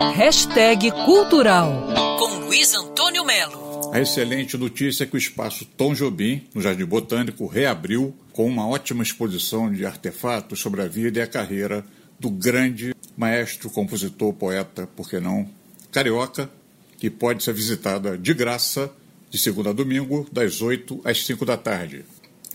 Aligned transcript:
Hashtag 0.00 0.92
Cultural 1.04 1.88
com 2.20 2.46
Luiz 2.46 2.72
Antônio 2.72 3.24
Melo. 3.24 3.90
A 3.92 4.00
excelente 4.00 4.56
notícia 4.56 5.02
é 5.02 5.06
que 5.08 5.16
o 5.16 5.18
espaço 5.18 5.64
Tom 5.76 5.92
Jobim, 5.92 6.46
no 6.54 6.60
Jardim 6.60 6.84
Botânico, 6.84 7.48
reabriu 7.48 8.14
com 8.32 8.46
uma 8.46 8.64
ótima 8.68 9.02
exposição 9.02 9.72
de 9.72 9.84
artefatos 9.84 10.60
sobre 10.60 10.82
a 10.82 10.86
vida 10.86 11.18
e 11.18 11.22
a 11.22 11.26
carreira 11.26 11.84
do 12.16 12.30
grande 12.30 12.94
maestro, 13.16 13.68
compositor, 13.70 14.32
poeta, 14.34 14.86
por 14.86 15.10
que 15.10 15.18
não, 15.18 15.48
carioca, 15.90 16.48
que 16.96 17.10
pode 17.10 17.42
ser 17.42 17.52
visitada 17.52 18.16
de 18.16 18.32
graça 18.32 18.92
de 19.28 19.36
segunda 19.36 19.70
a 19.70 19.72
domingo, 19.72 20.28
das 20.30 20.62
8 20.62 21.00
às 21.02 21.26
5 21.26 21.44
da 21.44 21.56
tarde. 21.56 22.04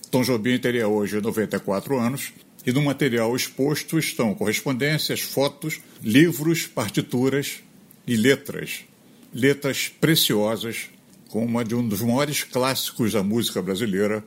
Tom 0.09 0.21
Jobim 0.21 0.57
teria 0.59 0.87
hoje 0.87 1.19
94 1.19 1.99
anos 1.99 2.31
e 2.65 2.71
no 2.71 2.81
material 2.81 3.35
exposto 3.35 3.99
estão 3.99 4.33
correspondências, 4.33 5.21
fotos, 5.21 5.79
livros, 6.01 6.65
partituras 6.65 7.59
e 8.07 8.15
letras. 8.15 8.85
Letras 9.33 9.89
preciosas, 9.89 10.89
como 11.29 11.45
uma 11.45 11.65
de 11.65 11.75
um 11.75 11.87
dos 11.87 12.01
maiores 12.01 12.43
clássicos 12.43 13.13
da 13.13 13.23
música 13.23 13.61
brasileira, 13.61 14.23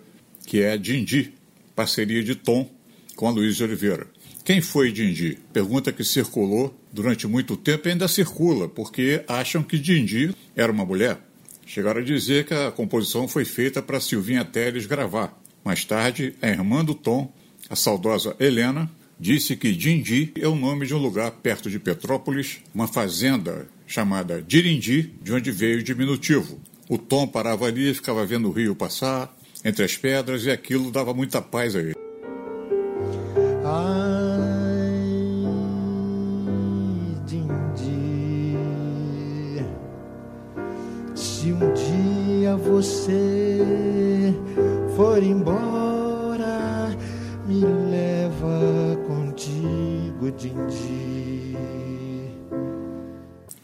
que 0.46 0.60
é 0.60 0.76
Dindi, 0.76 1.32
parceria 1.74 2.22
de 2.22 2.34
Tom 2.34 2.68
com 3.14 3.28
a 3.28 3.30
Luiz 3.30 3.60
Oliveira. 3.60 4.06
Quem 4.44 4.60
foi 4.60 4.92
Dindi? 4.92 5.38
Pergunta 5.52 5.92
que 5.92 6.04
circulou 6.04 6.78
durante 6.92 7.26
muito 7.26 7.56
tempo 7.56 7.88
e 7.88 7.92
ainda 7.92 8.06
circula, 8.06 8.68
porque 8.68 9.24
acham 9.26 9.62
que 9.62 9.78
Dindi 9.78 10.34
era 10.54 10.70
uma 10.70 10.84
mulher. 10.84 11.18
Chegaram 11.66 12.00
a 12.00 12.04
dizer 12.04 12.44
que 12.46 12.54
a 12.54 12.70
composição 12.70 13.26
foi 13.26 13.44
feita 13.44 13.82
para 13.82 14.00
Silvinha 14.00 14.44
Teles 14.44 14.86
gravar. 14.86 15.36
Mais 15.64 15.84
tarde, 15.84 16.34
a 16.40 16.48
irmã 16.48 16.84
do 16.84 16.94
Tom, 16.94 17.32
a 17.68 17.76
saudosa 17.76 18.36
Helena, 18.38 18.90
disse 19.18 19.56
que 19.56 19.72
Dindi 19.72 20.32
é 20.40 20.46
o 20.46 20.54
nome 20.54 20.86
de 20.86 20.94
um 20.94 20.98
lugar 20.98 21.30
perto 21.30 21.70
de 21.70 21.78
Petrópolis, 21.78 22.58
uma 22.74 22.86
fazenda 22.86 23.66
chamada 23.86 24.42
Dirindi, 24.42 25.14
de 25.22 25.32
onde 25.32 25.50
veio 25.50 25.78
o 25.78 25.82
diminutivo. 25.82 26.60
O 26.88 26.98
Tom 26.98 27.26
parava 27.26 27.66
ali 27.66 27.92
ficava 27.94 28.24
vendo 28.24 28.48
o 28.48 28.52
rio 28.52 28.74
passar 28.74 29.34
entre 29.64 29.84
as 29.84 29.96
pedras 29.96 30.44
e 30.44 30.50
aquilo 30.50 30.90
dava 30.90 31.12
muita 31.12 31.42
paz 31.42 31.74
a 31.74 31.80
ele. 31.80 31.96
Ai, 33.64 34.86
Dindi, 37.26 38.56
se 41.14 41.52
um 41.52 41.74
dia 41.74 42.56
você 42.56 43.58
for 44.94 45.20
embora, 45.22 45.85
me 47.46 47.60
leva 47.60 48.96
contigo, 49.06 50.32
Dindi. 50.32 51.56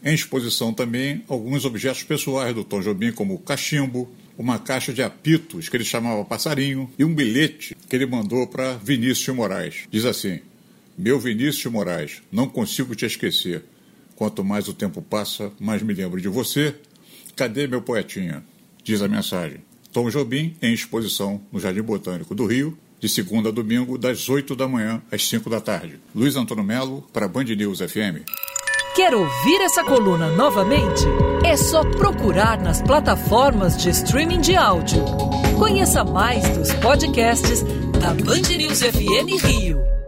Em 0.03 0.13
exposição 0.13 0.73
também 0.73 1.23
alguns 1.27 1.65
objetos 1.65 2.03
pessoais 2.03 2.55
do 2.55 2.63
Tom 2.63 2.81
Jobim, 2.81 3.11
como 3.11 3.35
o 3.35 3.39
cachimbo, 3.39 4.09
uma 4.37 4.57
caixa 4.57 4.93
de 4.93 5.03
apitos 5.03 5.69
que 5.69 5.77
ele 5.77 5.83
chamava 5.83 6.25
passarinho 6.25 6.89
e 6.97 7.05
um 7.05 7.13
bilhete 7.13 7.75
que 7.87 7.95
ele 7.95 8.05
mandou 8.05 8.47
para 8.47 8.73
Vinícius 8.77 9.35
Moraes. 9.35 9.83
Diz 9.91 10.05
assim: 10.05 10.39
Meu 10.97 11.19
Vinícius 11.19 11.71
Moraes, 11.71 12.21
não 12.31 12.47
consigo 12.47 12.95
te 12.95 13.05
esquecer. 13.05 13.63
Quanto 14.15 14.43
mais 14.43 14.67
o 14.67 14.73
tempo 14.73 15.01
passa, 15.01 15.51
mais 15.59 15.81
me 15.81 15.93
lembro 15.93 16.21
de 16.21 16.27
você. 16.27 16.75
Cadê 17.35 17.67
meu 17.67 17.81
poetinha? 17.81 18.43
Diz 18.83 19.01
a 19.01 19.07
mensagem. 19.07 19.59
Tom 19.91 20.09
Jobim 20.09 20.55
em 20.61 20.73
exposição 20.73 21.41
no 21.51 21.59
Jardim 21.59 21.81
Botânico 21.81 22.33
do 22.33 22.45
Rio, 22.45 22.77
de 23.03 23.09
segunda 23.09 23.49
a 23.49 23.51
domingo, 23.51 23.97
das 23.97 24.29
8 24.29 24.55
da 24.55 24.65
manhã 24.65 25.01
às 25.11 25.27
5 25.27 25.49
da 25.49 25.59
tarde. 25.59 25.99
Luiz 26.15 26.37
Antônio 26.37 26.63
Melo, 26.63 27.03
para 27.11 27.27
Band 27.27 27.43
News 27.43 27.79
FM. 27.79 28.23
Quer 28.95 29.13
ouvir 29.13 29.59
essa 29.59 29.83
coluna 29.83 30.29
novamente? 30.29 31.03
É 31.43 31.57
só 31.57 31.83
procurar 31.83 32.61
nas 32.61 32.81
plataformas 32.81 33.75
de 33.75 33.89
streaming 33.89 34.39
de 34.39 34.55
áudio. 34.55 35.03
Conheça 35.59 36.05
mais 36.05 36.47
dos 36.57 36.71
podcasts 36.75 37.61
da 37.99 38.13
Band 38.13 38.55
News 38.55 38.79
FM 38.79 39.43
Rio. 39.43 40.02